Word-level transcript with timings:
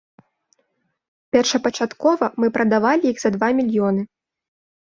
Першапачаткова 1.35 2.31
мы 2.45 2.49
прадавалі 2.57 3.03
іх 3.13 3.17
за 3.25 3.29
два 3.37 3.53
мільёны. 3.59 4.01